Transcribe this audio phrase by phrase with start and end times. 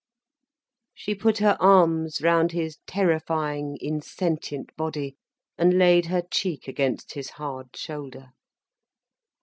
[0.95, 5.15] She put her arms round his terrifying, insentient body,
[5.59, 8.29] and laid her cheek against his hard shoulder.